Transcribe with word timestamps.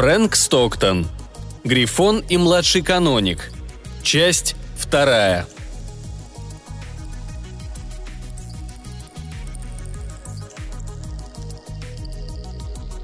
Фрэнк 0.00 0.34
Стоктон. 0.34 1.06
Грифон 1.62 2.24
и 2.26 2.38
младший 2.38 2.80
каноник. 2.80 3.52
Часть 4.02 4.56
вторая. 4.74 5.46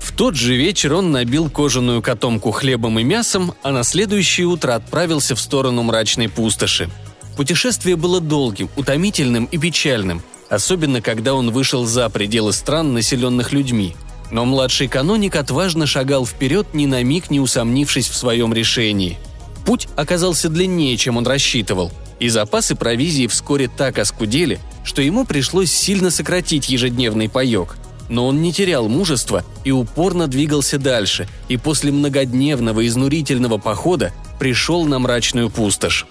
В 0.00 0.16
тот 0.16 0.36
же 0.36 0.56
вечер 0.56 0.94
он 0.94 1.12
набил 1.12 1.50
кожаную 1.50 2.00
котомку 2.00 2.50
хлебом 2.50 2.98
и 2.98 3.04
мясом, 3.04 3.52
а 3.62 3.72
на 3.72 3.84
следующее 3.84 4.46
утро 4.46 4.74
отправился 4.74 5.34
в 5.36 5.40
сторону 5.40 5.82
мрачной 5.82 6.30
пустоши. 6.30 6.88
Путешествие 7.36 7.96
было 7.96 8.22
долгим, 8.22 8.70
утомительным 8.74 9.44
и 9.44 9.58
печальным, 9.58 10.22
особенно 10.48 11.02
когда 11.02 11.34
он 11.34 11.50
вышел 11.50 11.84
за 11.84 12.08
пределы 12.08 12.54
стран, 12.54 12.94
населенных 12.94 13.52
людьми– 13.52 13.94
но 14.30 14.44
младший 14.44 14.88
каноник 14.88 15.36
отважно 15.36 15.86
шагал 15.86 16.26
вперед, 16.26 16.68
ни 16.74 16.86
на 16.86 17.02
миг 17.02 17.30
не 17.30 17.40
усомнившись 17.40 18.08
в 18.08 18.16
своем 18.16 18.52
решении. 18.52 19.18
Путь 19.64 19.88
оказался 19.96 20.48
длиннее, 20.48 20.96
чем 20.96 21.16
он 21.16 21.26
рассчитывал, 21.26 21.90
и 22.20 22.28
запасы 22.28 22.76
провизии 22.76 23.26
вскоре 23.26 23.68
так 23.68 23.98
оскудели, 23.98 24.60
что 24.84 25.02
ему 25.02 25.24
пришлось 25.24 25.72
сильно 25.72 26.10
сократить 26.10 26.68
ежедневный 26.68 27.28
паек. 27.28 27.76
Но 28.08 28.28
он 28.28 28.40
не 28.40 28.52
терял 28.52 28.88
мужества 28.88 29.44
и 29.64 29.72
упорно 29.72 30.28
двигался 30.28 30.78
дальше, 30.78 31.28
и 31.48 31.56
после 31.56 31.90
многодневного 31.90 32.86
изнурительного 32.86 33.58
похода 33.58 34.12
пришел 34.38 34.84
на 34.84 35.00
мрачную 35.00 35.50
пустошь. 35.50 36.06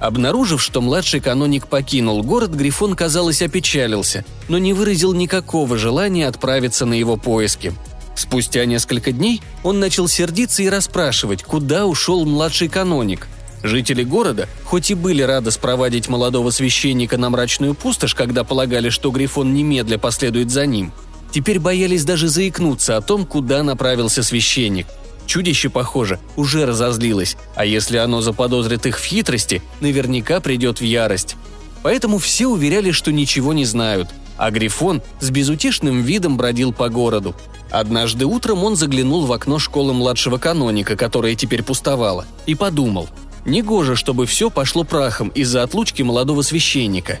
Обнаружив, 0.00 0.62
что 0.62 0.80
младший 0.80 1.20
каноник 1.20 1.66
покинул 1.66 2.22
город, 2.22 2.52
Грифон, 2.52 2.96
казалось, 2.96 3.42
опечалился, 3.42 4.24
но 4.48 4.56
не 4.56 4.72
выразил 4.72 5.12
никакого 5.12 5.76
желания 5.76 6.26
отправиться 6.26 6.86
на 6.86 6.94
его 6.94 7.18
поиски. 7.18 7.74
Спустя 8.16 8.64
несколько 8.64 9.12
дней 9.12 9.42
он 9.62 9.78
начал 9.78 10.08
сердиться 10.08 10.62
и 10.62 10.70
расспрашивать, 10.70 11.42
куда 11.42 11.84
ушел 11.86 12.24
младший 12.24 12.68
каноник. 12.68 13.28
Жители 13.62 14.02
города, 14.02 14.48
хоть 14.64 14.90
и 14.90 14.94
были 14.94 15.20
рады 15.20 15.50
спровадить 15.50 16.08
молодого 16.08 16.50
священника 16.50 17.18
на 17.18 17.28
мрачную 17.28 17.74
пустошь, 17.74 18.14
когда 18.14 18.42
полагали, 18.42 18.88
что 18.88 19.10
Грифон 19.10 19.52
немедля 19.52 19.98
последует 19.98 20.50
за 20.50 20.64
ним, 20.64 20.92
теперь 21.30 21.60
боялись 21.60 22.04
даже 22.04 22.28
заикнуться 22.28 22.96
о 22.96 23.02
том, 23.02 23.26
куда 23.26 23.62
направился 23.62 24.22
священник– 24.22 24.86
Чудище, 25.30 25.68
похоже, 25.68 26.18
уже 26.34 26.66
разозлилось, 26.66 27.36
а 27.54 27.64
если 27.64 27.98
оно 27.98 28.20
заподозрит 28.20 28.84
их 28.86 28.98
в 28.98 29.04
хитрости, 29.04 29.62
наверняка 29.78 30.40
придет 30.40 30.80
в 30.80 30.84
ярость. 30.84 31.36
Поэтому 31.84 32.18
все 32.18 32.48
уверяли, 32.48 32.90
что 32.90 33.12
ничего 33.12 33.52
не 33.52 33.64
знают, 33.64 34.08
а 34.36 34.50
Грифон 34.50 35.02
с 35.20 35.30
безутешным 35.30 36.02
видом 36.02 36.36
бродил 36.36 36.72
по 36.72 36.88
городу. 36.88 37.36
Однажды 37.70 38.24
утром 38.26 38.64
он 38.64 38.74
заглянул 38.74 39.24
в 39.24 39.32
окно 39.32 39.60
школы 39.60 39.92
младшего 39.92 40.38
каноника, 40.38 40.96
которая 40.96 41.36
теперь 41.36 41.62
пустовала, 41.62 42.26
и 42.46 42.56
подумал, 42.56 43.08
негоже, 43.44 43.94
чтобы 43.94 44.26
все 44.26 44.50
пошло 44.50 44.82
прахом 44.82 45.28
из-за 45.28 45.62
отлучки 45.62 46.02
молодого 46.02 46.42
священника. 46.42 47.20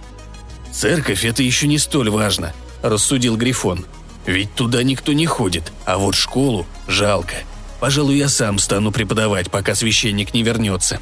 «Церковь– 0.72 1.24
это 1.24 1.44
еще 1.44 1.68
не 1.68 1.78
столь 1.78 2.10
важно»,– 2.10 2.54
рассудил 2.82 3.36
Грифон. 3.36 3.86
«Ведь 4.26 4.52
туда 4.56 4.82
никто 4.82 5.12
не 5.12 5.26
ходит, 5.26 5.72
а 5.84 5.96
вот 5.96 6.16
школу 6.16 6.66
жалко. 6.88 7.36
Пожалуй, 7.80 8.18
я 8.18 8.28
сам 8.28 8.58
стану 8.58 8.92
преподавать, 8.92 9.50
пока 9.50 9.74
священник 9.74 10.34
не 10.34 10.42
вернется». 10.42 11.00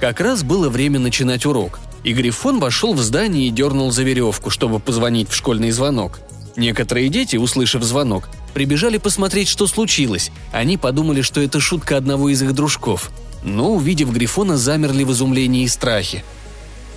Как 0.00 0.20
раз 0.20 0.42
было 0.42 0.68
время 0.68 0.98
начинать 0.98 1.46
урок, 1.46 1.80
и 2.02 2.12
Грифон 2.12 2.58
вошел 2.58 2.92
в 2.92 3.00
здание 3.00 3.48
и 3.48 3.50
дернул 3.50 3.90
за 3.90 4.02
веревку, 4.02 4.50
чтобы 4.50 4.80
позвонить 4.80 5.30
в 5.30 5.34
школьный 5.34 5.70
звонок. 5.70 6.20
Некоторые 6.56 7.08
дети, 7.08 7.36
услышав 7.36 7.82
звонок, 7.82 8.28
прибежали 8.52 8.98
посмотреть, 8.98 9.48
что 9.48 9.66
случилось. 9.66 10.30
Они 10.52 10.76
подумали, 10.76 11.22
что 11.22 11.40
это 11.40 11.58
шутка 11.60 11.96
одного 11.96 12.28
из 12.28 12.42
их 12.42 12.52
дружков. 12.52 13.10
Но, 13.42 13.74
увидев 13.74 14.12
Грифона, 14.12 14.56
замерли 14.56 15.04
в 15.04 15.12
изумлении 15.12 15.64
и 15.64 15.68
страхе. 15.68 16.24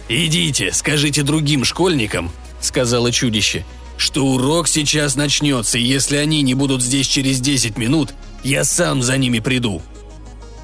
«Идите, 0.09 0.71
скажите 0.73 1.23
другим 1.23 1.65
школьникам»,— 1.65 2.31
сказала 2.61 3.11
чудище, 3.11 3.65
«что 3.97 4.25
урок 4.25 4.67
сейчас 4.67 5.15
начнется, 5.15 5.77
и 5.77 5.83
если 5.83 6.17
они 6.17 6.41
не 6.41 6.53
будут 6.53 6.81
здесь 6.81 7.07
через 7.07 7.41
10 7.41 7.77
минут, 7.77 8.13
я 8.43 8.63
сам 8.63 9.01
за 9.01 9.17
ними 9.17 9.39
приду». 9.39 9.81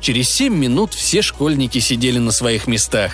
Через 0.04 0.30
семь 0.30 0.56
минут 0.56 0.94
все 0.94 1.22
школьники 1.22 1.80
сидели 1.80 2.20
на 2.20 2.32
своих 2.32 2.68
местах. 2.68 3.14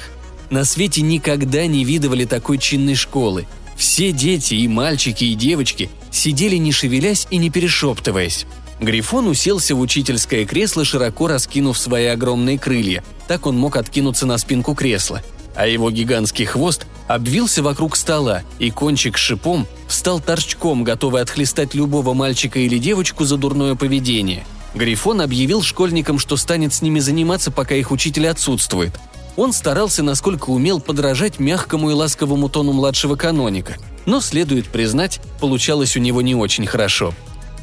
На 0.49 0.65
свете 0.65 1.01
никогда 1.01 1.67
не 1.67 1.83
видывали 1.83 2.25
такой 2.25 2.57
чинной 2.57 2.95
школы. 2.95 3.45
Все 3.77 4.11
дети, 4.11 4.55
и 4.55 4.67
мальчики, 4.67 5.23
и 5.23 5.35
девочки, 5.35 5.91
сидели 6.11 6.55
не 6.55 6.71
шевелясь 6.71 7.27
и 7.29 7.37
не 7.37 7.51
перешептываясь. 7.51 8.47
Грифон 8.79 9.27
уселся 9.27 9.75
в 9.75 9.79
учительское 9.79 10.45
кресло, 10.45 10.83
широко 10.83 11.27
раскинув 11.27 11.77
свои 11.77 12.05
огромные 12.05 12.57
крылья. 12.57 13.03
Так 13.27 13.45
он 13.45 13.55
мог 13.55 13.75
откинуться 13.75 14.25
на 14.25 14.39
спинку 14.39 14.73
кресла. 14.73 15.21
А 15.59 15.67
его 15.67 15.91
гигантский 15.91 16.45
хвост 16.45 16.87
обвился 17.09 17.61
вокруг 17.61 17.97
стола, 17.97 18.43
и 18.59 18.71
кончик 18.71 19.17
с 19.17 19.19
шипом 19.19 19.67
встал 19.89 20.21
торчком, 20.21 20.85
готовый 20.85 21.21
отхлестать 21.21 21.73
любого 21.73 22.13
мальчика 22.13 22.59
или 22.59 22.77
девочку 22.77 23.25
за 23.25 23.35
дурное 23.35 23.75
поведение. 23.75 24.45
Грифон 24.73 25.19
объявил 25.19 25.61
школьникам, 25.61 26.17
что 26.17 26.37
станет 26.37 26.73
с 26.73 26.81
ними 26.81 26.99
заниматься, 26.99 27.51
пока 27.51 27.75
их 27.75 27.91
учитель 27.91 28.29
отсутствует. 28.29 28.97
Он 29.35 29.51
старался, 29.51 30.01
насколько 30.01 30.49
умел, 30.49 30.79
подражать 30.79 31.39
мягкому 31.39 31.89
и 31.89 31.93
ласковому 31.93 32.47
тону 32.47 32.71
младшего 32.71 33.17
каноника, 33.17 33.75
но, 34.05 34.21
следует 34.21 34.67
признать, 34.67 35.19
получалось 35.41 35.97
у 35.97 35.99
него 35.99 36.21
не 36.21 36.35
очень 36.35 36.67
хорошо. 36.67 37.13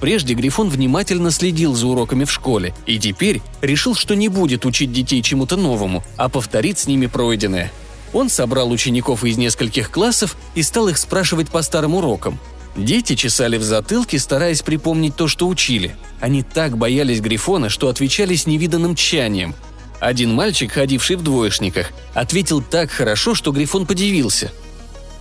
Прежде 0.03 0.35
Грифон 0.35 0.69
внимательно 0.69 1.31
следил 1.31 1.75
за 1.75 1.87
уроками 1.87 2.25
в 2.25 2.31
школе 2.31 2.75
и 2.85 2.99
теперь 2.99 3.41
решил, 3.63 3.95
что 3.95 4.15
не 4.15 4.29
будет 4.29 4.67
учить 4.67 4.93
детей 4.93 5.23
чему-то 5.23 5.57
новому, 5.57 6.05
а 6.19 6.29
повторит 6.29 6.79
с 6.79 6.87
ними 6.87 7.07
пройденное– 7.07 7.73
он 8.13 8.29
собрал 8.29 8.71
учеников 8.71 9.25
из 9.25 9.37
нескольких 9.37 9.91
классов 9.91 10.37
и 10.55 10.63
стал 10.63 10.89
их 10.89 10.99
спрашивать 10.99 11.51
по 11.51 11.63
старым 11.63 11.95
урокам. 11.95 12.39
Дети 12.77 13.15
чесали 13.15 13.57
в 13.57 13.63
затылке, 13.63 14.19
стараясь 14.19 14.63
припомнить 14.63 15.17
то, 15.17 15.29
что 15.29 15.49
учили. 15.49 15.97
Они 16.21 16.43
так 16.43 16.77
боялись 16.77 17.21
Грифона, 17.21 17.69
что 17.69 17.89
отвечали 17.89 18.35
с 18.35 18.47
невиданным 18.47 18.95
тщанием. 18.95 19.55
Один 19.99 20.35
мальчик, 20.35 20.73
ходивший 20.73 21.17
в 21.17 21.23
двоечниках, 21.23 21.91
ответил 22.13 22.63
так 22.63 22.91
хорошо, 22.91 23.35
что 23.35 23.51
Грифон 23.51 23.87
подивился. 23.87 24.53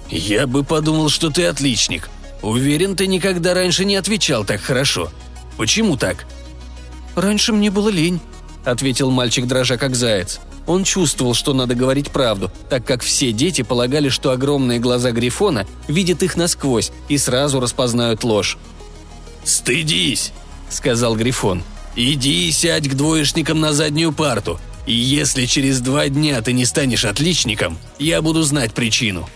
«Я 0.09 0.47
бы 0.47 0.63
подумал, 0.63 1.09
что 1.09 1.29
ты 1.29 1.45
отличник. 1.45 2.09
Уверен, 2.41 2.95
ты 2.95 3.07
никогда 3.07 3.53
раньше 3.53 3.85
не 3.85 3.95
отвечал 3.95 4.43
так 4.43 4.61
хорошо. 4.61 5.09
Почему 5.57 5.95
так?» 5.95 6.25
«Раньше 7.15 7.53
мне 7.53 7.71
было 7.71 7.87
лень»,— 7.87 8.19
ответил 8.65 9.09
мальчик, 9.09 9.47
дрожа 9.47 9.77
как 9.77 9.95
заяц. 9.95 10.41
Он 10.67 10.83
чувствовал, 10.83 11.33
что 11.33 11.53
надо 11.53 11.75
говорить 11.75 12.09
правду, 12.09 12.51
так 12.69 12.85
как 12.85 13.03
все 13.03 13.31
дети 13.31 13.61
полагали, 13.61 14.09
что 14.09 14.31
огромные 14.31 14.79
глаза 14.79 15.11
Грифона 15.11 15.67
видят 15.87 16.23
их 16.23 16.35
насквозь 16.35 16.91
и 17.07 17.17
сразу 17.17 17.59
распознают 17.59 18.23
ложь. 18.23 18.57
«Стыдись!»– 19.43 20.31
сказал 20.69 21.15
Грифон. 21.15 21.63
«Иди 21.95 22.49
и 22.49 22.51
сядь 22.51 22.89
к 22.89 22.95
двоечникам 22.95 23.59
на 23.59 23.73
заднюю 23.73 24.11
парту, 24.11 24.59
и 24.87 24.93
если 24.93 25.45
через 25.45 25.81
два 25.81 26.09
дня 26.09 26.41
ты 26.41 26.51
не 26.51 26.65
станешь 26.65 27.05
отличником, 27.05 27.77
я 27.99 28.21
буду 28.21 28.41
знать 28.41 28.73
причину». 28.73 29.29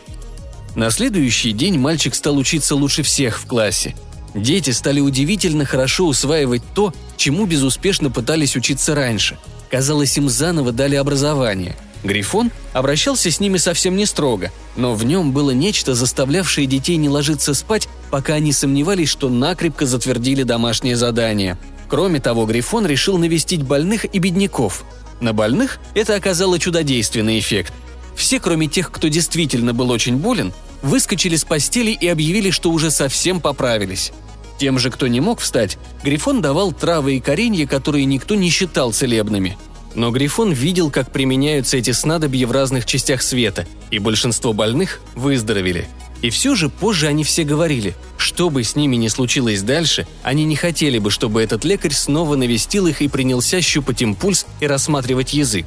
На 0.75 0.89
следующий 0.89 1.51
день 1.51 1.77
мальчик 1.77 2.15
стал 2.15 2.37
учиться 2.37 2.75
лучше 2.75 3.03
всех 3.03 3.39
в 3.39 3.45
классе. 3.45 3.95
Дети 4.35 4.69
стали 4.71 4.99
удивительно 4.99 5.65
хорошо 5.65 6.07
усваивать 6.07 6.61
то, 6.75 6.93
чему 7.17 7.45
безуспешно 7.45 8.09
пытались 8.09 8.55
учиться 8.55 8.95
раньше– 8.95 9.37
Казалось, 9.69 10.17
им 10.17 10.29
заново 10.29 10.71
дали 10.71 10.95
образование. 10.95 11.75
Грифон 12.03 12.51
обращался 12.73 13.29
с 13.29 13.39
ними 13.39 13.57
совсем 13.57 13.95
не 13.95 14.05
строго, 14.05 14.51
но 14.75 14.95
в 14.95 15.03
нем 15.03 15.31
было 15.33 15.51
нечто, 15.51 15.95
заставлявшее 15.95 16.65
детей 16.65 16.95
не 16.95 17.09
ложиться 17.09 17.53
спать, 17.53 17.89
пока 18.09 18.35
они 18.35 18.53
сомневались, 18.53 19.09
что 19.09 19.29
накрепко 19.29 19.85
затвердили 19.85 20.43
домашнее 20.43 20.95
задание. 20.95 21.57
Кроме 21.89 22.19
того, 22.19 22.45
Грифон 22.45 22.85
решил 22.85 23.17
навестить 23.17 23.63
больных 23.63 24.05
и 24.05 24.19
бедняков. 24.19 24.85
На 25.19 25.33
больных 25.33 25.79
это 25.93 26.15
оказало 26.15 26.57
чудодейственный 26.57 27.39
эффект. 27.39 27.73
Все, 28.15 28.39
кроме 28.39 28.67
тех, 28.67 28.91
кто 28.91 29.07
действительно 29.07 29.73
был 29.73 29.89
очень 29.89 30.17
болен, 30.17 30.53
выскочили 30.81 31.35
с 31.35 31.43
постели 31.43 31.91
и 31.91 32.07
объявили, 32.07 32.51
что 32.51 32.71
уже 32.71 32.91
совсем 32.91 33.41
поправились. 33.41 34.13
Тем 34.59 34.77
же, 34.77 34.91
кто 34.91 35.07
не 35.07 35.21
мог 35.21 35.39
встать, 35.39 35.77
Грифон 36.03 36.41
давал 36.41 36.73
травы 36.73 37.15
и 37.15 37.19
коренья, 37.21 37.65
которые 37.65 38.03
никто 38.03 38.35
не 38.35 38.49
считал 38.49 38.91
целебными. 38.91 39.57
Но 39.95 40.11
Грифон 40.11 40.51
видел, 40.51 40.91
как 40.91 41.11
применяются 41.11 41.77
эти 41.77 41.91
снадобья 41.91 42.45
в 42.45 42.51
разных 42.51 42.85
частях 42.85 43.21
света, 43.21 43.65
и 43.89 43.99
большинство 43.99 44.51
больных 44.51 44.99
выздоровели. 45.15 45.87
И 46.21 46.29
все 46.29 46.55
же 46.55 46.67
позже 46.67 47.07
они 47.07 47.23
все 47.23 47.45
говорили, 47.45 47.95
что 48.17 48.49
бы 48.49 48.65
с 48.65 48.75
ними 48.75 48.97
ни 48.97 49.07
случилось 49.07 49.61
дальше, 49.61 50.05
они 50.21 50.43
не 50.43 50.57
хотели 50.57 50.99
бы, 50.99 51.09
чтобы 51.09 51.41
этот 51.41 51.63
лекарь 51.63 51.93
снова 51.93 52.35
навестил 52.35 52.85
их 52.87 53.01
и 53.01 53.07
принялся 53.07 53.61
щупать 53.61 54.01
им 54.01 54.13
пульс 54.13 54.45
и 54.59 54.67
рассматривать 54.67 55.33
язык. 55.33 55.65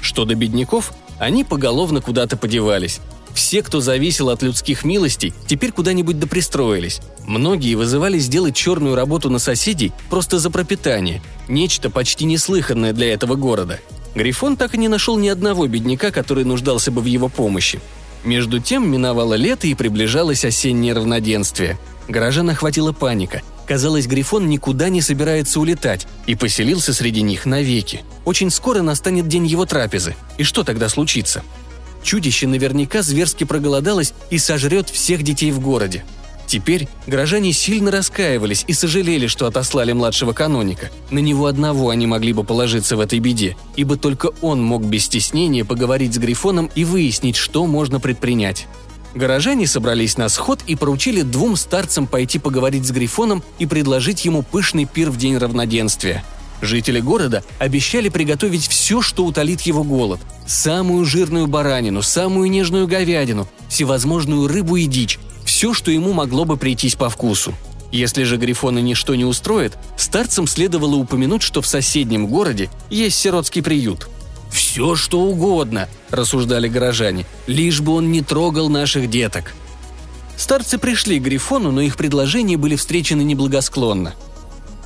Что 0.00 0.24
до 0.24 0.34
бедняков, 0.34 0.92
они 1.20 1.44
поголовно 1.44 2.00
куда-то 2.00 2.36
подевались. 2.36 2.98
Все, 3.34 3.62
кто 3.62 3.80
зависел 3.80 4.30
от 4.30 4.42
людских 4.42 4.84
милостей, 4.84 5.32
теперь 5.46 5.72
куда-нибудь 5.72 6.18
допристроились. 6.18 7.00
Многие 7.26 7.74
вызывали 7.74 8.18
сделать 8.18 8.54
черную 8.54 8.94
работу 8.94 9.30
на 9.30 9.38
соседей 9.38 9.92
просто 10.10 10.38
за 10.38 10.50
пропитание. 10.50 11.22
Нечто 11.48 11.90
почти 11.90 12.24
неслыханное 12.24 12.92
для 12.92 13.12
этого 13.12 13.34
города. 13.34 13.80
Грифон 14.14 14.56
так 14.56 14.74
и 14.74 14.78
не 14.78 14.88
нашел 14.88 15.18
ни 15.18 15.28
одного 15.28 15.66
бедняка, 15.66 16.10
который 16.10 16.44
нуждался 16.44 16.90
бы 16.90 17.00
в 17.00 17.06
его 17.06 17.28
помощи. 17.28 17.80
Между 18.24 18.60
тем 18.60 18.90
миновало 18.90 19.34
лето 19.34 19.66
и 19.66 19.74
приближалось 19.74 20.44
осеннее 20.44 20.92
равноденствие. 20.92 21.78
Горожан 22.08 22.50
охватила 22.50 22.92
паника. 22.92 23.42
Казалось, 23.66 24.06
Грифон 24.06 24.48
никуда 24.48 24.88
не 24.88 25.00
собирается 25.00 25.60
улетать 25.60 26.06
и 26.26 26.34
поселился 26.34 26.92
среди 26.92 27.22
них 27.22 27.46
навеки. 27.46 28.02
Очень 28.24 28.50
скоро 28.50 28.82
настанет 28.82 29.28
день 29.28 29.46
его 29.46 29.66
трапезы. 29.66 30.14
И 30.36 30.42
что 30.42 30.62
тогда 30.64 30.88
случится? 30.88 31.42
Чудище 32.02 32.46
наверняка 32.46 33.02
зверски 33.02 33.44
проголодалось 33.44 34.14
и 34.30 34.38
сожрет 34.38 34.90
всех 34.90 35.22
детей 35.22 35.50
в 35.52 35.60
городе. 35.60 36.04
Теперь 36.46 36.88
горожане 37.06 37.52
сильно 37.52 37.90
раскаивались 37.90 38.64
и 38.66 38.74
сожалели, 38.74 39.26
что 39.26 39.46
отослали 39.46 39.92
младшего 39.92 40.32
каноника. 40.32 40.90
На 41.10 41.20
него 41.20 41.46
одного 41.46 41.88
они 41.88 42.06
могли 42.06 42.32
бы 42.32 42.44
положиться 42.44 42.96
в 42.96 43.00
этой 43.00 43.20
беде, 43.20 43.56
ибо 43.76 43.96
только 43.96 44.30
он 44.42 44.62
мог 44.62 44.84
без 44.84 45.04
стеснения 45.04 45.64
поговорить 45.64 46.14
с 46.14 46.18
Грифоном 46.18 46.70
и 46.74 46.84
выяснить, 46.84 47.36
что 47.36 47.66
можно 47.66 48.00
предпринять. 48.00 48.66
Горожане 49.14 49.66
собрались 49.66 50.16
на 50.16 50.28
сход 50.28 50.60
и 50.66 50.74
поручили 50.74 51.22
двум 51.22 51.56
старцам 51.56 52.06
пойти 52.06 52.38
поговорить 52.38 52.86
с 52.86 52.90
Грифоном 52.90 53.42
и 53.58 53.66
предложить 53.66 54.24
ему 54.24 54.42
пышный 54.42 54.84
пир 54.86 55.10
в 55.10 55.16
день 55.16 55.36
равноденствия. 55.36 56.24
Жители 56.62 57.00
города 57.00 57.42
обещали 57.58 58.08
приготовить 58.08 58.68
все, 58.68 59.02
что 59.02 59.26
утолит 59.26 59.62
его 59.62 59.82
голод. 59.82 60.20
Самую 60.46 61.04
жирную 61.04 61.48
баранину, 61.48 62.02
самую 62.02 62.48
нежную 62.50 62.86
говядину, 62.86 63.48
всевозможную 63.68 64.46
рыбу 64.46 64.76
и 64.76 64.86
дичь, 64.86 65.18
все, 65.44 65.74
что 65.74 65.90
ему 65.90 66.12
могло 66.12 66.44
бы 66.44 66.56
прийтись 66.56 66.94
по 66.94 67.10
вкусу. 67.10 67.52
Если 67.90 68.22
же 68.22 68.36
Грифона 68.36 68.78
ничто 68.78 69.16
не 69.16 69.24
устроит, 69.24 69.76
старцам 69.96 70.46
следовало 70.46 70.94
упомянуть, 70.94 71.42
что 71.42 71.62
в 71.62 71.66
соседнем 71.66 72.28
городе 72.28 72.70
есть 72.88 73.18
сиротский 73.18 73.62
приют. 73.62 74.08
«Все, 74.50 74.94
что 74.94 75.20
угодно»,– 75.20 75.88
рассуждали 76.10 76.68
горожане,– 76.68 77.26
«лишь 77.48 77.80
бы 77.80 77.92
он 77.92 78.12
не 78.12 78.22
трогал 78.22 78.68
наших 78.68 79.10
деток». 79.10 79.54
Старцы 80.36 80.78
пришли 80.78 81.18
к 81.18 81.24
Грифону, 81.24 81.72
но 81.72 81.80
их 81.80 81.96
предложения 81.96 82.56
были 82.56 82.76
встречены 82.76 83.22
неблагосклонно. 83.22 84.14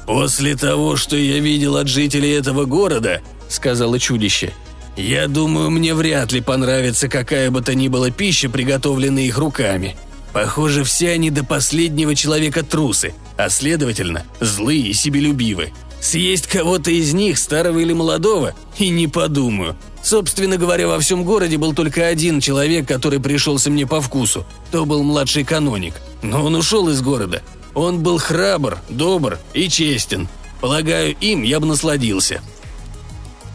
«После 0.06 0.54
того, 0.54 0.96
что 0.96 1.16
я 1.16 1.40
видел 1.40 1.76
от 1.76 1.88
жителей 1.88 2.30
этого 2.30 2.64
города»,– 2.64 3.22
сказала 3.48 3.98
чудище,– 3.98 4.52
«я 4.96 5.26
думаю, 5.26 5.70
мне 5.70 5.94
вряд 5.94 6.32
ли 6.32 6.40
понравится 6.40 7.08
какая 7.08 7.50
бы 7.50 7.60
то 7.60 7.74
ни 7.74 7.88
была 7.88 8.10
пища, 8.10 8.48
приготовленная 8.48 9.24
их 9.24 9.36
руками. 9.36 9.96
Похоже, 10.32 10.84
все 10.84 11.10
они 11.10 11.30
до 11.30 11.44
последнего 11.44 12.14
человека 12.14 12.62
трусы, 12.62 13.14
а 13.36 13.48
следовательно, 13.48 14.24
злые 14.40 14.88
и 14.88 14.92
себелюбивы. 14.92 15.72
Съесть 16.00 16.46
кого-то 16.46 16.90
из 16.90 17.12
них, 17.12 17.36
старого 17.38 17.80
или 17.80 17.92
молодого, 17.92 18.54
и 18.78 18.90
не 18.90 19.08
подумаю. 19.08 19.76
Собственно 20.06 20.56
говоря, 20.56 20.86
во 20.86 21.00
всем 21.00 21.24
городе 21.24 21.58
был 21.58 21.74
только 21.74 22.06
один 22.06 22.40
человек, 22.40 22.86
который 22.86 23.18
пришелся 23.18 23.72
мне 23.72 23.88
по 23.88 24.00
вкусу. 24.00 24.46
То 24.70 24.86
был 24.86 25.02
младший 25.02 25.42
каноник. 25.42 25.94
Но 26.22 26.44
он 26.44 26.54
ушел 26.54 26.88
из 26.88 27.02
города. 27.02 27.42
Он 27.74 28.04
был 28.04 28.18
храбр, 28.18 28.78
добр 28.88 29.40
и 29.52 29.68
честен. 29.68 30.28
Полагаю, 30.60 31.16
им 31.20 31.42
я 31.42 31.58
бы 31.58 31.66
насладился. 31.66 32.40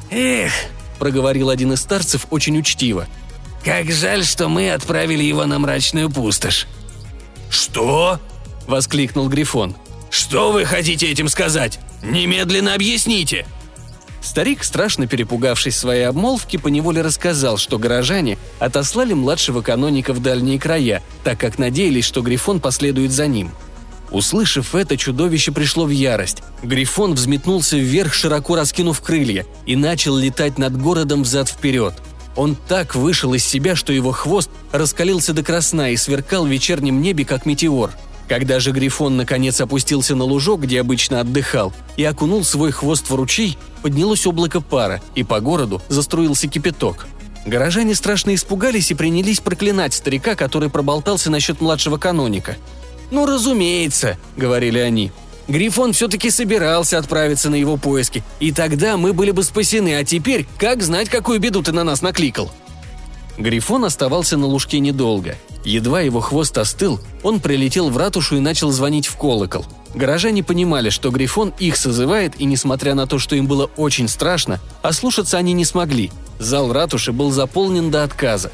«Эх»,— 0.09 0.51
проговорил 1.00 1.50
один 1.50 1.71
из 1.71 1.80
старцев 1.80 2.27
очень 2.31 2.59
учтиво,— 2.59 3.07
как 3.63 3.89
жаль, 3.89 4.25
что 4.25 4.50
мы 4.50 4.74
отправили 4.74 5.24
его 5.24 5.45
на 5.45 5.57
мрачную 5.57 6.09
пустошь». 6.09 6.68
«Что?»– 7.50 8.19
воскликнул 8.68 9.30
Грифон. 9.30 9.77
«Что 10.09 10.51
вы 10.51 10.65
хотите 10.65 11.09
этим 11.09 11.30
сказать? 11.30 11.80
Немедленно 12.03 12.74
объясните!» 12.74 13.45
Старик, 14.21 14.63
страшно 14.63 15.07
перепугавшись 15.07 15.77
своей 15.77 16.03
обмолвки, 16.03 16.57
поневоле 16.57 17.01
рассказал, 17.01 17.57
что 17.57 17.79
горожане 17.79 18.38
отослали 18.59 19.13
младшего 19.13 19.62
каноника 19.62 20.13
в 20.13 20.21
дальние 20.21 20.59
края, 20.59 21.01
так 21.23 21.39
как 21.39 21.57
надеялись, 21.57 22.06
что 22.06 22.21
Грифон 22.21 22.59
последует 22.59 23.12
за 23.12 23.27
ним. 23.27 23.51
Услышав 24.12 24.75
это, 24.75 24.97
чудовище 24.97 25.51
пришло 25.51 25.85
в 25.85 25.89
ярость. 25.89 26.44
Грифон 26.63 27.13
взметнулся 27.13 27.77
вверх, 27.77 28.13
широко 28.13 28.56
раскинув 28.56 29.01
крылья, 29.01 29.45
и 29.65 29.75
начал 29.75 30.15
летать 30.15 30.57
над 30.57 30.77
городом 30.77 31.24
взад-вперед– 31.24 31.95
он 32.35 32.56
так 32.56 32.95
вышел 32.95 33.33
из 33.33 33.45
себя, 33.45 33.75
что 33.75 33.91
его 33.91 34.12
хвост 34.12 34.50
раскалился 34.71 35.33
до 35.33 35.44
красна 35.44 35.91
и 35.91 35.97
сверкал 35.97 36.45
в 36.45 36.50
вечернем 36.50 37.01
небе, 37.01 37.25
как 37.25 37.45
метеор. 37.45 37.91
Когда 38.31 38.61
же 38.61 38.71
Грифон 38.71 39.17
наконец 39.17 39.59
опустился 39.59 40.15
на 40.15 40.23
лужок, 40.23 40.61
где 40.61 40.79
обычно 40.79 41.19
отдыхал, 41.19 41.73
и 41.97 42.05
окунул 42.05 42.45
свой 42.45 42.71
хвост 42.71 43.09
в 43.09 43.13
ручей, 43.13 43.57
поднялось 43.81 44.25
облако 44.25 44.61
пара, 44.61 45.01
и 45.15 45.23
по 45.25 45.41
городу 45.41 45.81
заструился 45.89 46.47
кипяток. 46.47 47.07
Горожане 47.45 47.93
страшно 47.93 48.33
испугались 48.33 48.89
и 48.89 48.93
принялись 48.93 49.41
проклинать 49.41 49.93
старика, 49.93 50.35
который 50.35 50.69
проболтался 50.69 51.29
насчет 51.29 51.59
младшего 51.59 51.97
каноника. 51.97 52.55
«Ну, 53.11 53.25
разумеется»,— 53.25 54.17
говорили 54.37 54.79
они, 54.79 55.11
Грифон 55.49 55.91
все-таки 55.91 56.29
собирался 56.29 56.99
отправиться 56.99 57.49
на 57.49 57.55
его 57.55 57.75
поиски, 57.75 58.23
и 58.39 58.53
тогда 58.53 58.95
мы 58.95 59.11
были 59.11 59.31
бы 59.31 59.43
спасены, 59.43 59.97
а 59.97 60.05
теперь 60.05 60.47
как 60.57 60.83
знать, 60.83 61.09
какую 61.09 61.41
беду 61.41 61.61
ты 61.63 61.73
на 61.73 61.83
нас 61.83 62.01
накликал?» 62.01 62.49
Грифон 63.41 63.85
оставался 63.85 64.38
на 64.38 64.45
лужке 64.45 64.79
недолго. 64.79 65.35
Едва 65.63 66.01
его 66.01 66.19
хвост 66.19 66.57
остыл, 66.57 66.99
он 67.23 67.39
прилетел 67.39 67.89
в 67.89 67.97
ратушу 67.97 68.38
и 68.38 68.39
начал 68.39 68.71
звонить 68.71 69.07
в 69.07 69.15
колокол. 69.15 69.65
Горожане 69.93 70.43
понимали, 70.43 70.89
что 70.89 71.09
Грифон 71.09 71.53
их 71.59 71.75
созывает, 71.75 72.39
и 72.39 72.45
несмотря 72.45 72.93
на 72.93 73.07
то, 73.07 73.19
что 73.19 73.35
им 73.35 73.47
было 73.47 73.69
очень 73.77 74.07
страшно, 74.07 74.59
ослушаться 74.81 75.38
они 75.38 75.53
не 75.53 75.65
смогли. 75.65 76.11
Зал 76.39 76.71
ратуши 76.71 77.11
был 77.11 77.31
заполнен 77.31 77.91
до 77.91 78.03
отказа. 78.03 78.51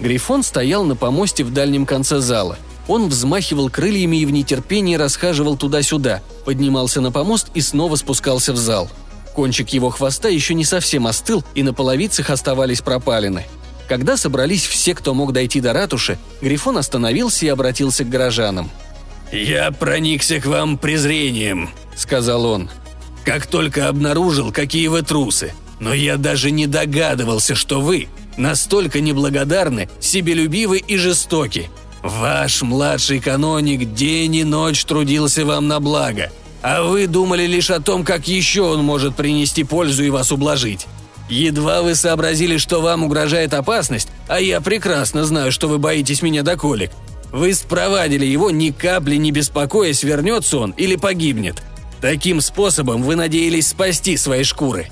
Грифон 0.00 0.42
стоял 0.42 0.84
на 0.84 0.96
помосте 0.96 1.44
в 1.44 1.52
дальнем 1.52 1.84
конце 1.84 2.20
зала– 2.20 2.58
он 2.88 3.08
взмахивал 3.08 3.68
крыльями 3.68 4.16
и 4.16 4.26
в 4.26 4.30
нетерпении 4.32 4.96
расхаживал 4.96 5.56
туда-сюда, 5.56 6.22
поднимался 6.46 7.02
на 7.02 7.12
помост 7.12 7.48
и 7.54 7.60
снова 7.60 7.96
спускался 7.96 8.54
в 8.54 8.56
зал. 8.56 8.88
Кончик 9.34 9.68
его 9.68 9.90
хвоста 9.90 10.28
еще 10.28 10.54
не 10.54 10.64
совсем 10.64 11.06
остыл, 11.06 11.44
и 11.54 11.62
на 11.62 11.74
половицах 11.74 12.30
оставались 12.30 12.80
пропалины. 12.80 13.46
Когда 13.88 14.18
собрались 14.18 14.66
все, 14.66 14.94
кто 14.94 15.14
мог 15.14 15.32
дойти 15.32 15.60
до 15.60 15.72
ратуши, 15.72 16.18
Грифон 16.42 16.76
остановился 16.76 17.46
и 17.46 17.48
обратился 17.48 18.04
к 18.04 18.10
горожанам. 18.10 18.70
«Я 19.32 19.70
проникся 19.70 20.40
к 20.40 20.46
вам 20.46 20.76
презрением»,— 20.76 21.70
сказал 21.96 22.44
он. 22.44 22.70
«Как 23.24 23.46
только 23.46 23.88
обнаружил, 23.88 24.52
какие 24.52 24.88
вы 24.88 25.02
трусы. 25.02 25.54
Но 25.80 25.94
я 25.94 26.16
даже 26.16 26.50
не 26.50 26.66
догадывался, 26.66 27.54
что 27.54 27.80
вы 27.80 28.08
настолько 28.36 29.00
неблагодарны, 29.00 29.88
себелюбивы 30.00 30.78
и 30.78 30.96
жестоки. 30.96 31.70
Ваш 32.02 32.62
младший 32.62 33.20
каноник 33.20 33.94
день 33.94 34.36
и 34.36 34.44
ночь 34.44 34.84
трудился 34.84 35.44
вам 35.44 35.66
на 35.66 35.80
благо, 35.80 36.30
а 36.62 36.82
вы 36.82 37.06
думали 37.06 37.46
лишь 37.46 37.70
о 37.70 37.80
том, 37.80 38.04
как 38.04 38.28
еще 38.28 38.62
он 38.62 38.84
может 38.84 39.16
принести 39.16 39.64
пользу 39.64 40.04
и 40.04 40.10
вас 40.10 40.30
ублажить. 40.32 40.86
Едва 41.28 41.82
вы 41.82 41.94
сообразили, 41.94 42.56
что 42.56 42.80
вам 42.80 43.04
угрожает 43.04 43.52
опасность, 43.54 44.08
а 44.28 44.40
я 44.40 44.60
прекрасно 44.60 45.24
знаю, 45.24 45.52
что 45.52 45.68
вы 45.68 45.78
боитесь 45.78 46.22
меня 46.22 46.42
до 46.42 46.56
колик. 46.56 46.90
Вы 47.32 47.52
спровадили 47.52 48.24
его, 48.24 48.50
ни 48.50 48.70
капли 48.70 49.16
не 49.16 49.30
беспокоясь, 49.30 50.02
вернется 50.02 50.58
он 50.58 50.70
или 50.72 50.96
погибнет. 50.96 51.62
Таким 52.00 52.40
способом 52.40 53.02
вы 53.02 53.16
надеялись 53.16 53.68
спасти 53.68 54.16
свои 54.16 54.44
шкуры. 54.44 54.88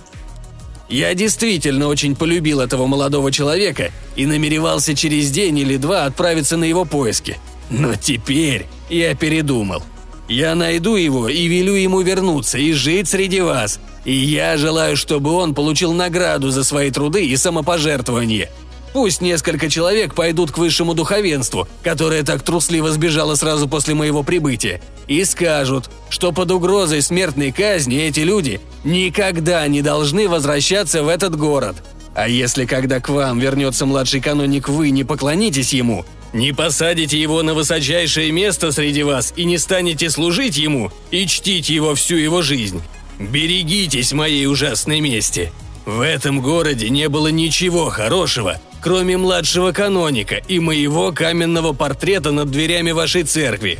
Я 0.88 1.14
действительно 1.14 1.88
очень 1.88 2.14
полюбил 2.14 2.60
этого 2.60 2.86
молодого 2.86 3.32
человека 3.32 3.90
и 4.14 4.26
намеревался 4.26 4.94
через 4.94 5.30
день 5.30 5.58
или 5.58 5.76
два 5.76 6.04
отправиться 6.04 6.56
на 6.56 6.64
его 6.64 6.84
поиски. 6.84 7.38
Но 7.70 7.94
теперь 7.96 8.66
я 8.88 9.14
передумал. 9.14 9.82
Я 10.28 10.54
найду 10.54 10.96
его 10.96 11.28
и 11.28 11.46
велю 11.46 11.74
ему 11.74 12.00
вернуться 12.00 12.58
и 12.58 12.72
жить 12.72 13.08
среди 13.08 13.40
вас. 13.40 13.78
И 14.04 14.12
я 14.12 14.56
желаю, 14.56 14.96
чтобы 14.96 15.32
он 15.32 15.54
получил 15.54 15.92
награду 15.92 16.50
за 16.50 16.64
свои 16.64 16.90
труды 16.90 17.26
и 17.26 17.36
самопожертвование– 17.36 18.50
Пусть 18.96 19.20
несколько 19.20 19.68
человек 19.68 20.14
пойдут 20.14 20.52
к 20.52 20.56
высшему 20.56 20.94
духовенству, 20.94 21.68
которое 21.82 22.22
так 22.22 22.40
трусливо 22.40 22.90
сбежало 22.90 23.34
сразу 23.34 23.68
после 23.68 23.92
моего 23.92 24.22
прибытия, 24.22 24.80
и 25.06 25.22
скажут, 25.24 25.90
что 26.08 26.32
под 26.32 26.50
угрозой 26.50 27.02
смертной 27.02 27.52
казни 27.52 27.98
эти 27.98 28.20
люди 28.20 28.58
никогда 28.84 29.68
не 29.68 29.82
должны 29.82 30.30
возвращаться 30.30 31.02
в 31.02 31.08
этот 31.08 31.36
город. 31.36 31.76
А 32.14 32.26
если 32.26 32.64
когда 32.64 32.98
к 32.98 33.10
вам 33.10 33.38
вернется 33.38 33.84
младший 33.84 34.22
каноник, 34.22 34.70
вы 34.70 34.88
не 34.88 35.04
поклонитесь 35.04 35.74
ему, 35.74 36.06
не 36.32 36.52
посадите 36.52 37.20
его 37.20 37.42
на 37.42 37.54
высочайшее 37.54 38.32
место 38.32 38.72
среди 38.72 39.02
вас 39.02 39.32
и 39.36 39.44
не 39.44 39.58
станете 39.58 40.10
служить 40.10 40.56
ему 40.56 40.90
и 41.10 41.26
чтить 41.26 41.68
его 41.68 41.94
всю 41.94 42.16
его 42.16 42.42
жизнь, 42.42 42.82
берегитесь 43.18 44.12
моей 44.12 44.46
ужасной 44.46 45.00
мести. 45.00 45.52
В 45.84 46.00
этом 46.00 46.40
городе 46.40 46.88
не 46.90 47.08
было 47.08 47.28
ничего 47.28 47.90
хорошего, 47.90 48.60
кроме 48.82 49.16
младшего 49.16 49.72
каноника 49.72 50.36
и 50.36 50.58
моего 50.58 51.12
каменного 51.12 51.72
портрета 51.72 52.32
над 52.32 52.50
дверями 52.50 52.90
вашей 52.90 53.22
церкви. 53.22 53.78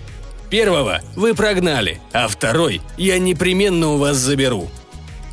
Первого 0.48 1.00
вы 1.16 1.34
прогнали, 1.34 2.00
а 2.12 2.28
второй 2.28 2.80
я 2.96 3.18
непременно 3.18 3.88
у 3.88 3.98
вас 3.98 4.16
заберу». 4.16 4.68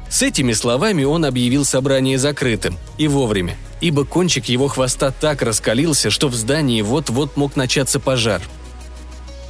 С 0.09 0.21
этими 0.21 0.53
словами 0.53 1.03
он 1.03 1.25
объявил 1.25 1.65
собрание 1.65 2.19
закрытым, 2.19 2.77
и 2.99 3.07
вовремя, 3.07 3.57
ибо 3.83 4.05
кончик 4.05 4.45
его 4.45 4.67
хвоста 4.67 5.11
так 5.11 5.41
раскалился, 5.41 6.09
что 6.09 6.27
в 6.29 6.35
здании 6.35 6.81
вот-вот 6.81 7.37
мог 7.37 7.55
начаться 7.55 7.99
пожар– 7.99 8.41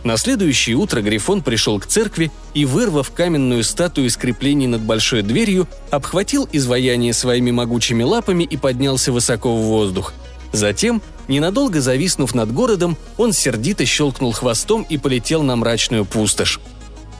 на 0.04 0.18
следующее 0.18 0.76
утро 0.76 1.02
Грифон 1.02 1.42
пришел 1.42 1.80
к 1.80 1.86
церкви 1.86 2.30
и, 2.54 2.66
вырвав 2.66 3.12
каменную 3.12 3.64
статую 3.64 4.08
из 4.08 4.18
креплений 4.18 4.68
над 4.68 4.82
большой 4.82 5.22
дверью, 5.22 5.68
обхватил 5.92 6.48
изваяние 6.52 7.14
своими 7.14 7.52
могучими 7.52 8.04
лапами 8.04 8.44
и 8.44 8.58
поднялся 8.58 9.14
высоко 9.14 9.56
в 9.56 9.62
воздух. 9.62 10.14
Затем, 10.52 11.02
ненадолго 11.30 11.80
зависнув 11.80 12.36
над 12.36 12.52
городом, 12.52 12.98
он 13.18 13.32
сердито 13.32 13.86
щелкнул 13.86 14.34
хвостом 14.34 14.86
и 14.90 14.98
полетел 14.98 15.42
на 15.42 15.56
мрачную 15.56 16.04
пустошь. 16.04 16.60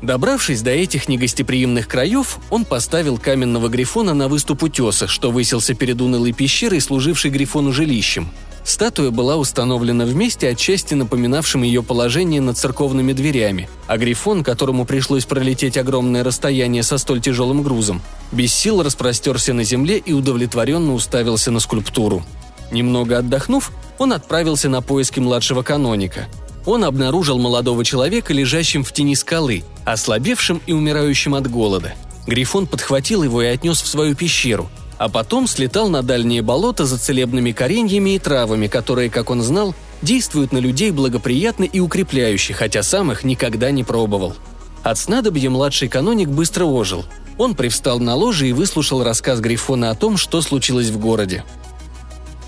Добравшись 0.04 0.62
до 0.62 0.70
этих 0.70 1.08
негостеприимных 1.08 1.88
краев, 1.88 2.38
он 2.52 2.66
поставил 2.66 3.18
каменного 3.18 3.70
грифона 3.70 4.14
на 4.14 4.28
выступ 4.28 4.62
утеса, 4.62 5.08
что 5.08 5.32
высился 5.32 5.74
перед 5.74 6.00
унылой 6.00 6.34
пещерой, 6.34 6.80
служившей 6.82 7.32
грифону 7.32 7.72
жилищем– 7.72 8.30
Статуя 8.64 9.12
была 9.12 9.36
установлена 9.36 10.06
в 10.06 10.16
месте, 10.16 10.50
отчасти 10.50 10.94
напоминавшем 10.94 11.64
ее 11.64 11.84
положение 11.84 12.40
над 12.40 12.58
церковными 12.58 13.12
дверями, 13.12 13.68
а 13.88 13.98
Грифон, 13.98 14.44
которому 14.44 14.86
пришлось 14.86 15.26
пролететь 15.26 15.78
огромное 15.78 16.24
расстояние 16.24 16.84
со 16.84 16.98
столь 16.98 17.22
тяжелым 17.22 17.62
грузом, 17.62 18.02
без 18.32 18.54
сил 18.54 18.82
распростерся 18.82 19.54
на 19.54 19.64
земле 19.64 19.98
и 19.98 20.14
удовлетворенно 20.14 20.94
уставился 20.94 21.52
на 21.52 21.60
скульптуру. 21.60 22.24
Немного 22.72 23.18
отдохнув, 23.18 23.72
он 23.98 24.14
отправился 24.14 24.70
на 24.70 24.82
поиски 24.82 25.20
младшего 25.20 25.62
каноника. 25.62 26.28
Он 26.66 26.84
обнаружил 26.84 27.40
молодого 27.40 27.84
человека, 27.84 28.34
лежащим 28.34 28.84
в 28.84 28.92
тени 28.94 29.16
скалы, 29.16 29.64
ослабевшим 29.86 30.62
и 30.66 30.74
умирающим 30.74 31.36
от 31.36 31.50
голода. 31.50 31.94
Грифон 32.26 32.68
подхватил 32.68 33.24
его 33.24 33.42
и 33.42 33.48
отнес 33.48 33.82
в 33.82 33.88
свою 33.88 34.16
пещеру– 34.16 34.70
а 35.04 35.10
потом 35.10 35.48
слетал 35.48 35.90
на 35.90 36.02
дальние 36.02 36.42
болота 36.42 36.86
за 36.86 36.98
целебными 36.98 37.52
кореньями 37.52 38.12
и 38.12 38.20
травами, 38.20 38.68
которые, 38.68 39.10
как 39.10 39.30
он 39.30 39.42
знал, 39.42 39.76
действуют 40.02 40.54
на 40.54 40.60
людей 40.60 40.92
благоприятно 40.92 41.66
и 41.66 41.82
укрепляюще, 41.82 42.54
хотя 42.54 42.84
сам 42.84 43.12
их 43.12 43.26
никогда 43.26 43.72
не 43.72 43.84
пробовал. 43.84 44.34
От 44.82 44.98
снадобья 44.98 45.50
младший 45.50 45.90
каноник 45.90 46.30
быстро 46.30 46.64
ожил. 46.64 47.06
Он 47.38 47.54
привстал 47.56 48.00
на 48.00 48.16
ложе 48.16 48.48
и 48.48 48.54
выслушал 48.54 49.04
рассказ 49.04 49.42
Грифона 49.42 49.90
о 49.90 49.96
том, 49.96 50.16
что 50.16 50.42
случилось 50.42 50.90
в 50.90 51.00
городе. 51.00 51.44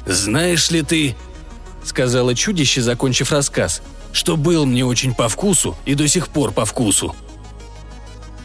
«Знаешь 0.05 0.69
ли 0.69 0.81
ты,— 0.81 1.15
сказала 1.84 2.36
чудище, 2.36 2.81
закончив 2.81 3.34
рассказ,— 3.34 3.81
что 4.15 4.38
был 4.38 4.65
мне 4.65 4.86
очень 4.86 5.13
по 5.13 5.27
вкусу 5.27 5.75
и 5.86 5.93
до 5.93 6.07
сих 6.07 6.29
пор 6.29 6.51
по 6.51 6.65
вкусу?» 6.65 7.15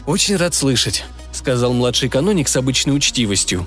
«Очень 0.05 0.35
рад 0.35 0.53
слышать»,— 0.53 1.05
сказал 1.31 1.73
младший 1.73 2.09
каноник 2.09 2.49
с 2.49 2.55
обычной 2.57 2.95
учтивостью. 2.95 3.65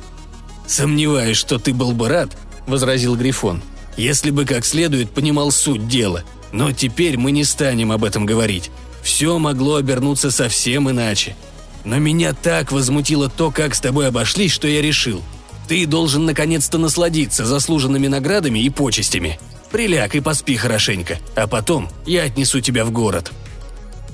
«Сомневаюсь, 0.66 1.36
что 1.36 1.58
ты 1.58 1.72
был 1.72 1.92
бы 1.92 2.08
рад»,— 2.08 2.36
возразил 2.66 3.16
Грифон, 3.16 3.62
«если 3.96 4.30
бы 4.30 4.44
как 4.44 4.64
следует 4.66 5.10
понимал 5.10 5.50
суть 5.50 5.88
дела. 5.88 6.24
Но 6.52 6.72
теперь 6.72 7.16
мы 7.16 7.32
не 7.32 7.42
станем 7.44 7.90
об 7.90 8.04
этом 8.04 8.26
говорить. 8.26 8.70
Все 9.02 9.38
могло 9.38 9.76
обернуться 9.76 10.30
совсем 10.30 10.88
иначе. 10.88 11.36
Но 11.84 11.98
меня 11.98 12.32
так 12.32 12.70
возмутило 12.70 13.28
то, 13.28 13.50
как 13.50 13.74
с 13.74 13.80
тобой 13.80 14.08
обошлись, 14.08 14.52
что 14.52 14.68
я 14.68 14.80
решил. 14.80 15.22
Ты 15.68 15.86
должен 15.86 16.26
наконец-то 16.26 16.78
насладиться 16.78 17.44
заслуженными 17.44 18.06
наградами 18.06 18.60
и 18.60 18.70
почестями. 18.70 19.38
Приляг 19.74 20.14
и 20.14 20.20
поспи 20.20 20.54
хорошенько, 20.54 21.18
а 21.34 21.48
потом 21.48 21.88
я 22.06 22.22
отнесу 22.22 22.60
тебя 22.60 22.84
в 22.84 22.92
город». 22.92 23.32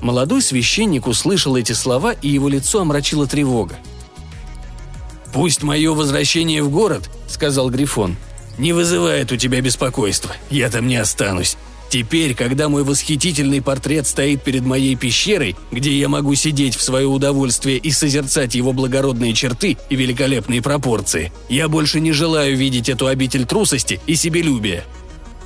Молодой 0.00 0.40
священник 0.40 1.06
услышал 1.06 1.54
эти 1.54 1.72
слова, 1.72 2.12
и 2.12 2.28
его 2.28 2.48
лицо 2.48 2.80
омрачила 2.80 3.26
тревога. 3.26 3.74
«Пусть 5.34 5.62
мое 5.62 5.92
возвращение 5.92 6.62
в 6.62 6.70
город»,— 6.70 7.10
сказал 7.28 7.68
Грифон,— 7.68 8.16
«не 8.58 8.72
вызывает 8.72 9.32
у 9.32 9.36
тебя 9.36 9.60
беспокойства. 9.60 10.34
Я 10.48 10.70
там 10.70 10.86
не 10.86 10.96
останусь. 10.96 11.58
Теперь, 11.90 12.34
когда 12.34 12.70
мой 12.70 12.82
восхитительный 12.82 13.60
портрет 13.60 14.06
стоит 14.06 14.42
перед 14.42 14.62
моей 14.62 14.96
пещерой, 14.96 15.56
где 15.70 15.92
я 15.92 16.08
могу 16.08 16.34
сидеть 16.36 16.74
в 16.74 16.82
свое 16.82 17.06
удовольствие 17.06 17.76
и 17.76 17.90
созерцать 17.90 18.54
его 18.54 18.72
благородные 18.72 19.34
черты 19.34 19.76
и 19.90 19.94
великолепные 19.94 20.62
пропорции, 20.62 21.30
я 21.50 21.68
больше 21.68 22.00
не 22.00 22.12
желаю 22.12 22.56
видеть 22.56 22.88
эту 22.88 23.08
обитель 23.08 23.44
трусости 23.44 24.00
и 24.06 24.14
себелюбия». 24.14 24.86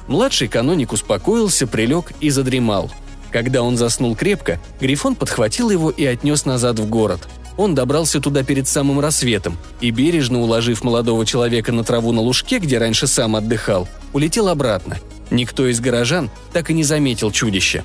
Младший 0.06 0.48
каноник 0.48 0.92
успокоился, 0.92 1.66
прилег 1.66 2.12
и 2.20 2.30
задремал. 2.30 2.90
Когда 3.30 3.62
он 3.62 3.76
заснул 3.76 4.14
крепко, 4.14 4.60
Грифон 4.80 5.16
подхватил 5.16 5.70
его 5.70 5.90
и 5.90 6.04
отнес 6.04 6.44
назад 6.44 6.78
в 6.78 6.88
город– 6.88 7.28
он 7.56 7.74
добрался 7.74 8.20
туда 8.20 8.42
перед 8.42 8.66
самым 8.66 9.00
рассветом 9.00 9.56
и, 9.80 9.90
бережно 9.90 10.40
уложив 10.40 10.82
молодого 10.82 11.24
человека 11.24 11.72
на 11.72 11.84
траву 11.84 12.12
на 12.12 12.20
лужке, 12.20 12.58
где 12.58 12.78
раньше 12.78 13.06
сам 13.06 13.36
отдыхал, 13.36 13.88
улетел 14.12 14.48
обратно. 14.48 14.98
Никто 15.30 15.66
из 15.66 15.80
горожан 15.80 16.30
так 16.52 16.70
и 16.70 16.74
не 16.74 16.84
заметил 16.84 17.30
чудища. 17.30 17.84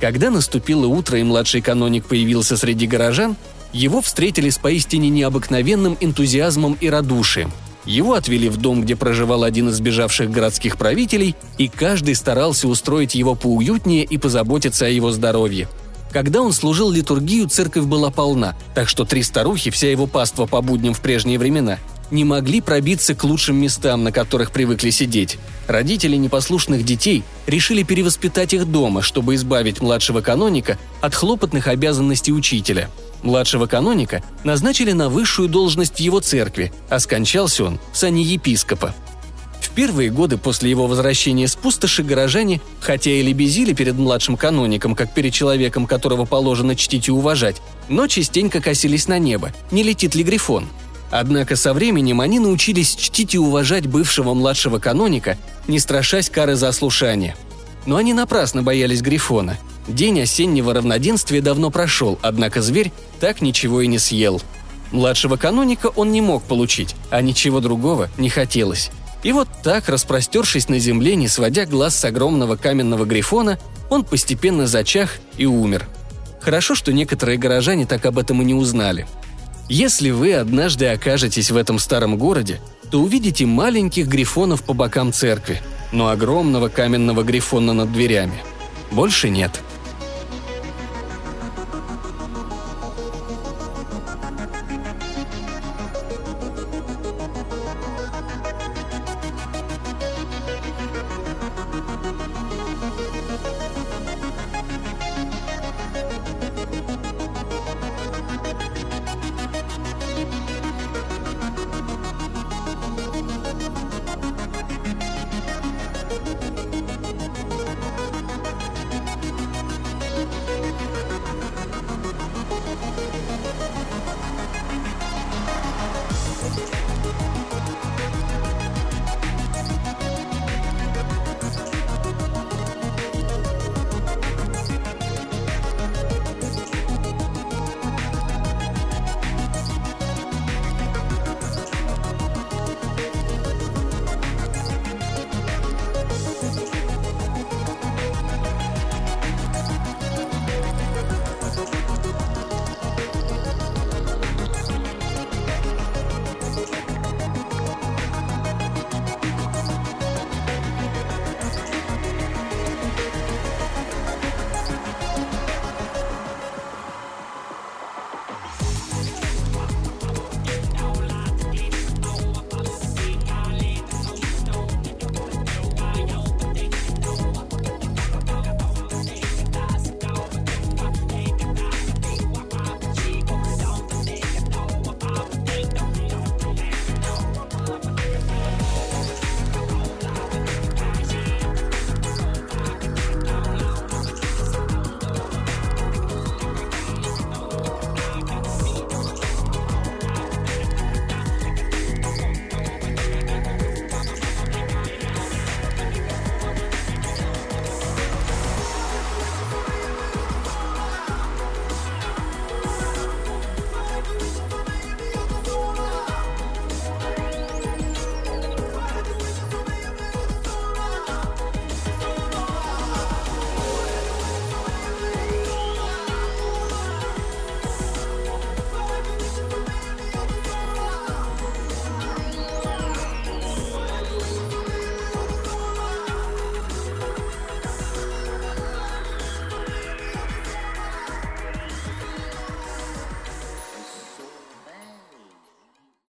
Когда 0.00 0.30
наступило 0.30 0.86
утро 0.86 1.18
и 1.18 1.22
младший 1.22 1.62
каноник 1.62 2.04
появился 2.04 2.56
среди 2.56 2.86
горожан, 2.86 3.36
его 3.72 4.02
встретили 4.02 4.50
с 4.50 4.58
поистине 4.58 5.08
необыкновенным 5.08 5.96
энтузиазмом 6.00 6.76
и 6.80 6.88
радушием. 6.88 7.50
Его 7.86 8.14
отвели 8.14 8.48
в 8.48 8.56
дом, 8.56 8.82
где 8.82 8.96
проживал 8.96 9.44
один 9.44 9.68
из 9.68 9.76
сбежавших 9.76 10.30
городских 10.30 10.76
правителей, 10.76 11.36
и 11.56 11.68
каждый 11.68 12.14
старался 12.14 12.68
устроить 12.68 13.14
его 13.14 13.34
поуютнее 13.34 14.04
и 14.04 14.18
позаботиться 14.18 14.86
о 14.86 14.90
его 14.90 15.12
здоровье– 15.12 15.68
когда 16.16 16.40
он 16.40 16.54
служил 16.54 16.90
литургию, 16.90 17.46
церковь 17.46 17.84
была 17.84 18.10
полна, 18.10 18.56
так 18.74 18.88
что 18.88 19.04
три 19.04 19.22
старухи, 19.22 19.70
вся 19.70 19.90
его 19.90 20.06
паства 20.06 20.46
по 20.46 20.62
будням 20.62 20.94
в 20.94 21.00
прежние 21.02 21.38
времена, 21.38 21.78
не 22.10 22.24
могли 22.24 22.62
пробиться 22.62 23.14
к 23.14 23.22
лучшим 23.24 23.56
местам, 23.56 24.02
на 24.02 24.12
которых 24.12 24.50
привыкли 24.50 24.88
сидеть. 24.88 25.38
Родители 25.66 26.16
непослушных 26.16 26.86
детей 26.86 27.22
решили 27.46 27.82
перевоспитать 27.82 28.54
их 28.54 28.64
дома, 28.64 29.02
чтобы 29.02 29.34
избавить 29.34 29.82
младшего 29.82 30.22
каноника 30.22 30.78
от 31.02 31.14
хлопотных 31.14 31.66
обязанностей 31.66 32.32
учителя. 32.32 32.88
Младшего 33.22 33.66
каноника 33.66 34.22
назначили 34.44 34.92
на 34.92 35.08
высшую 35.08 35.48
должность 35.48 35.96
в 35.96 36.00
его 36.00 36.20
церкви, 36.20 36.72
а 36.88 37.00
скончался 37.00 37.64
он 37.64 37.78
в 37.92 37.96
сане 37.98 38.22
епископа– 38.22 38.94
первые 39.76 40.10
годы 40.10 40.38
после 40.38 40.70
его 40.70 40.88
возвращения 40.88 41.46
с 41.46 41.54
пустоши 41.54 42.02
горожане, 42.02 42.60
хотя 42.80 43.10
и 43.10 43.22
лебезили 43.22 43.74
перед 43.74 43.94
младшим 43.94 44.36
каноником, 44.36 44.96
как 44.96 45.12
перед 45.12 45.32
человеком, 45.32 45.86
которого 45.86 46.24
положено 46.24 46.74
чтить 46.74 47.06
и 47.06 47.12
уважать, 47.12 47.62
но 47.88 48.08
частенько 48.08 48.60
косились 48.60 49.06
на 49.06 49.18
небо, 49.18 49.52
не 49.70 49.84
летит 49.84 50.16
ли 50.16 50.24
Грифон. 50.24 50.66
Однако 51.10 51.54
со 51.54 51.72
временем 51.72 52.20
они 52.20 52.40
научились 52.40 52.96
чтить 52.96 53.34
и 53.34 53.38
уважать 53.38 53.86
бывшего 53.86 54.34
младшего 54.34 54.78
каноника, 54.80 55.36
не 55.68 55.78
страшась 55.78 56.30
кары 56.30 56.56
за 56.56 56.68
ослушание. 56.68 57.36
Но 57.84 57.96
они 57.96 58.14
напрасно 58.14 58.62
боялись 58.62 59.02
Грифона. 59.02 59.58
День 59.88 60.20
осеннего 60.20 60.74
равноденствия 60.74 61.40
давно 61.40 61.70
прошел, 61.70 62.18
однако 62.22 62.60
зверь 62.60 62.92
так 63.20 63.40
ничего 63.40 63.82
и 63.82 63.86
не 63.86 63.98
съел. 63.98 64.42
Младшего 64.90 65.36
каноника 65.36 65.86
он 65.86 66.10
не 66.10 66.20
мог 66.20 66.42
получить, 66.42 66.96
а 67.10 67.20
ничего 67.20 67.60
другого 67.60 68.08
не 68.18 68.28
хотелось. 68.28 68.90
И 69.22 69.32
вот 69.32 69.48
так, 69.62 69.88
распростершись 69.88 70.68
на 70.68 70.78
земле, 70.78 71.16
не 71.16 71.28
сводя 71.28 71.66
глаз 71.66 71.96
с 71.96 72.04
огромного 72.04 72.56
каменного 72.56 73.04
грифона, 73.04 73.58
он 73.88 74.04
постепенно 74.04 74.66
зачах 74.66 75.16
и 75.36 75.46
умер. 75.46 75.88
Хорошо, 76.40 76.74
что 76.74 76.92
некоторые 76.92 77.38
горожане 77.38 77.86
так 77.86 78.04
об 78.06 78.18
этом 78.18 78.42
и 78.42 78.44
не 78.44 78.54
узнали. 78.54 79.06
Если 79.68 80.10
вы 80.10 80.34
однажды 80.34 80.86
окажетесь 80.86 81.50
в 81.50 81.56
этом 81.56 81.78
старом 81.78 82.18
городе, 82.18 82.60
то 82.90 83.00
увидите 83.00 83.46
маленьких 83.46 84.06
грифонов 84.06 84.62
по 84.62 84.74
бокам 84.74 85.12
церкви, 85.12 85.60
но 85.90 86.08
огромного 86.08 86.68
каменного 86.68 87.22
грифона 87.24 87.72
над 87.72 87.92
дверями. 87.92 88.42
Больше 88.92 89.28
нет– 89.28 89.60